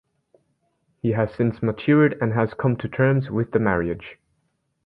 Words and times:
He 1.03 1.11
has 1.11 1.31
since 1.35 1.61
matured 1.61 2.17
and 2.19 2.33
has 2.33 2.55
come 2.55 2.75
to 2.77 2.89
terms 2.89 3.29
with 3.29 3.51
the 3.51 3.59
marriage. 3.59 4.17